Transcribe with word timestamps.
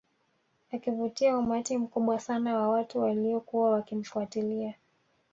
Akivutia 0.71 1.37
umati 1.37 1.77
mkubwa 1.77 2.19
sana 2.19 2.57
wa 2.57 2.69
watu 2.69 2.99
walio 3.01 3.39
kuwa 3.39 3.69
wakimfuatilia 3.71 4.73